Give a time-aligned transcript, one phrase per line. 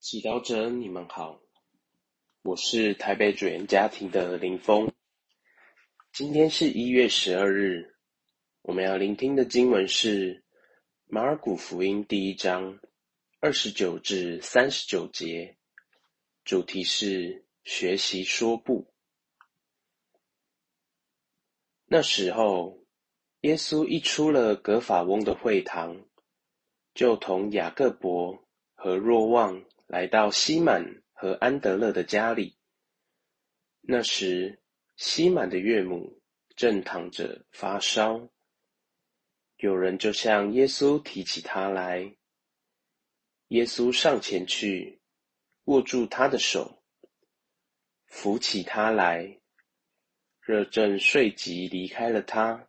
[0.00, 1.42] 祈祷者，你们好，
[2.40, 4.90] 我是台北主言家庭的林峰。
[6.10, 7.98] 今天是一月十二日，
[8.62, 10.42] 我们要聆听的经文是
[11.04, 12.80] 马尔谷福音第一章
[13.40, 15.58] 二十九至三十九节，
[16.44, 18.90] 主题是学习说不。
[21.84, 22.86] 那时候，
[23.42, 26.06] 耶稣一出了格法翁的会堂，
[26.94, 29.62] 就同雅各伯和若望。
[29.90, 32.56] 来到西满和安德勒的家里。
[33.80, 34.62] 那时，
[34.94, 36.22] 西满的岳母
[36.54, 38.30] 正躺着发烧。
[39.56, 42.16] 有人就向耶稣提起他来。
[43.48, 45.02] 耶稣上前去，
[45.64, 46.84] 握住他的手，
[48.06, 49.40] 扶起他来。
[50.40, 52.68] 热症睡即离开了他，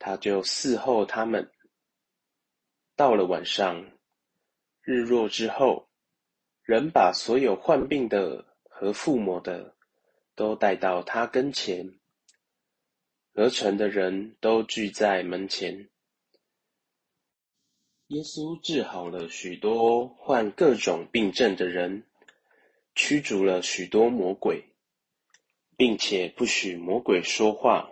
[0.00, 1.48] 他就伺候他们。
[2.96, 3.88] 到了晚上，
[4.80, 5.88] 日落之后。
[6.62, 9.74] 人把所有患病的和附魔的
[10.36, 11.98] 都带到他跟前，
[13.34, 15.88] 合城的人都聚在门前。
[18.08, 22.06] 耶稣治好了许多患各种病症的人，
[22.94, 24.62] 驱逐了许多魔鬼，
[25.76, 27.90] 并且不许魔鬼说话，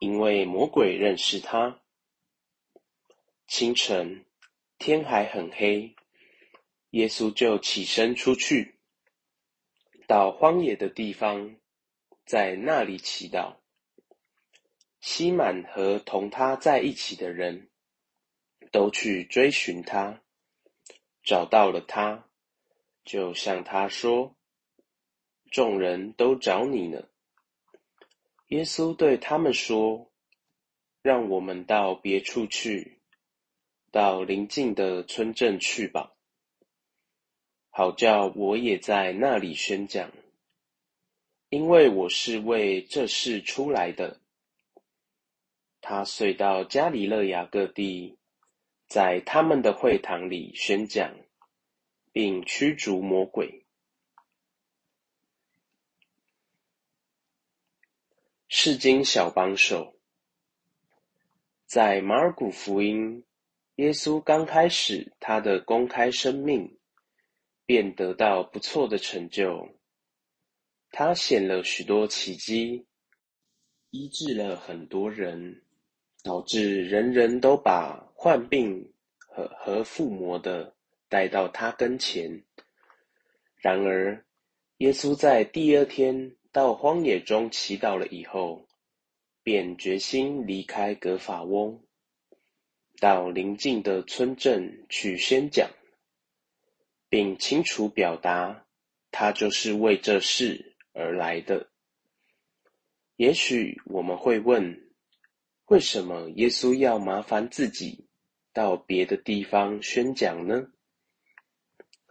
[0.00, 1.80] 因为魔鬼认识他。
[3.46, 4.26] 清晨，
[4.76, 5.94] 天还很黑。
[6.92, 8.76] 耶稣就起身出去，
[10.06, 11.56] 到荒野的地方，
[12.26, 13.56] 在那里祈祷。
[15.00, 17.70] 西满和同他在一起的人
[18.70, 20.22] 都去追寻他，
[21.22, 22.28] 找到了他，
[23.04, 24.36] 就向他说
[25.50, 27.08] ：“众人都找你呢。”
[28.48, 30.12] 耶稣对他们说
[31.00, 33.00] ：“让我们到别处去，
[33.90, 36.12] 到邻近的村镇去吧。”
[37.74, 40.12] 好叫我也在那里宣讲，
[41.48, 44.20] 因为我是为这事出来的。
[45.80, 48.18] 他遂到加里勒亚各地，
[48.88, 51.16] 在他们的会堂里宣讲，
[52.12, 53.64] 并驱逐魔鬼。
[58.48, 59.96] 世经小帮手，
[61.64, 63.24] 在马尔谷福音，
[63.76, 66.76] 耶稣刚开始他的公开生命。
[67.72, 69.66] 便得到不错的成就。
[70.90, 72.86] 他显了许多奇迹，
[73.88, 75.62] 医治了很多人，
[76.22, 80.76] 导致人人都把患病和和附魔的
[81.08, 82.44] 带到他跟前。
[83.56, 84.22] 然而，
[84.76, 88.68] 耶稣在第二天到荒野中祈祷了以后，
[89.42, 91.82] 便决心离开格法翁，
[93.00, 95.70] 到邻近的村镇去宣讲。
[97.12, 98.64] 并清楚表达，
[99.10, 101.68] 他就是为这事而来的。
[103.16, 104.90] 也许我们会问，
[105.66, 108.08] 为什么耶稣要麻烦自己
[108.54, 110.72] 到别的地方宣讲呢？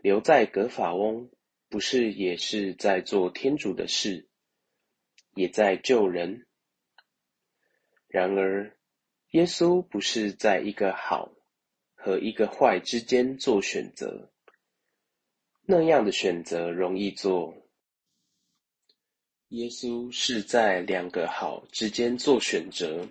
[0.00, 1.30] 留在格法翁，
[1.68, 4.30] 不是也是在做天主的事，
[5.34, 6.46] 也在救人？
[8.08, 8.74] 然而，
[9.32, 11.34] 耶稣不是在一个好
[11.94, 14.32] 和一个坏之间做选择。
[15.68, 17.52] 那样的选择容易做，
[19.48, 23.04] 耶稣是在两个好之间做选择，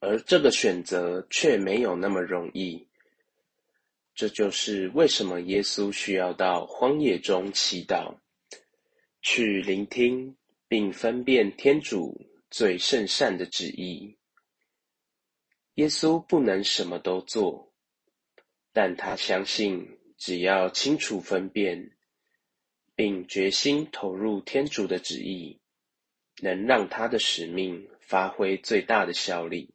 [0.00, 2.88] 而这个选择却没有那么容易。
[4.16, 8.16] 这就是为什么耶稣需要到荒野中祈祷，
[9.20, 14.18] 去聆听并分辨天主最圣善的旨意。
[15.74, 17.72] 耶稣不能什么都做，
[18.72, 20.01] 但他相信。
[20.24, 21.90] 只要清楚分辨，
[22.94, 25.58] 并决心投入天主的旨意，
[26.40, 29.74] 能让他的使命发挥最大的效力，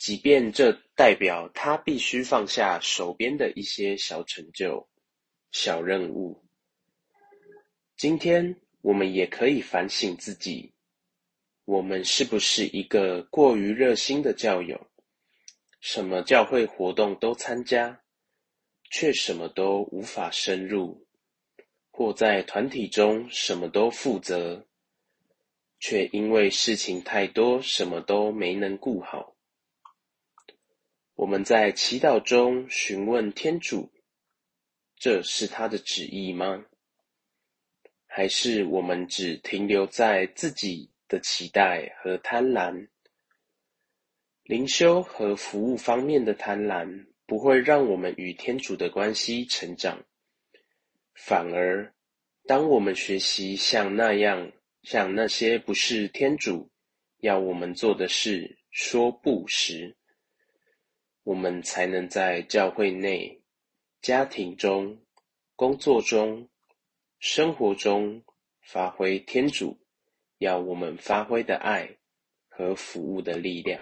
[0.00, 4.88] 即便这代表他必须放下手边的一些小成就、
[5.52, 6.44] 小任务。
[7.96, 10.72] 今天我们也可以反省自己：
[11.64, 14.88] 我们是不是一个过于热心的教友？
[15.78, 18.00] 什么教会活动都参加？
[18.96, 21.04] 却什么都无法深入，
[21.90, 24.68] 或在团体中什么都负责，
[25.80, 29.34] 却因为事情太多，什么都没能顾好。
[31.16, 33.92] 我们在祈祷中询问天主：
[34.94, 36.64] 这是他的旨意吗？
[38.06, 42.86] 还是我们只停留在自己的期待和贪婪？
[44.44, 47.06] 灵修和服务方面的贪婪。
[47.26, 50.04] 不会让我们与天主的关系成长。
[51.14, 51.94] 反而，
[52.46, 56.70] 当我们学习像那样，像那些不是天主
[57.18, 59.96] 要我们做的事说不时，
[61.22, 63.40] 我们才能在教会内、
[64.02, 64.98] 家庭中、
[65.56, 66.50] 工作中、
[67.18, 68.22] 生活中
[68.60, 69.78] 发挥天主
[70.38, 71.96] 要我们发挥的爱
[72.48, 73.80] 和服务的力量。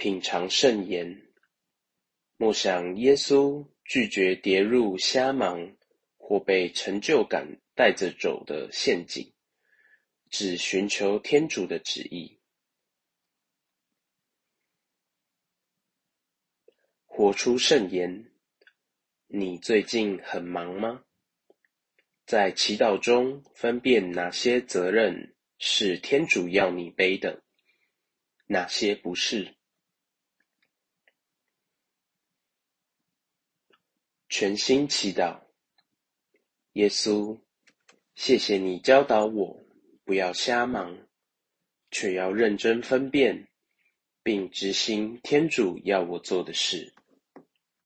[0.00, 1.28] 品尝圣言。
[2.38, 5.76] 莫想耶稣拒绝跌入瞎忙
[6.16, 9.34] 或被成就感带着走的陷阱，
[10.30, 12.40] 只寻求天主的旨意，
[17.04, 18.32] 活出圣言。
[19.26, 21.04] 你最近很忙吗？
[22.24, 27.42] 在祈祷中分辨哪些责任是天主要你背的，
[28.46, 29.56] 哪些不是。
[34.32, 35.40] 全心祈祷，
[36.74, 37.40] 耶稣，
[38.14, 39.60] 谢谢你教导我
[40.04, 40.96] 不要瞎忙，
[41.90, 43.48] 却要认真分辨
[44.22, 46.94] 并执行天主要我做的事。